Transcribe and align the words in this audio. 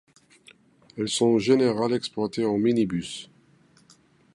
Elles 0.97 1.09
sont 1.09 1.27
en 1.27 1.37
général 1.37 1.93
exploitées 1.93 2.43
en 2.43 2.57
minibus. 2.57 3.29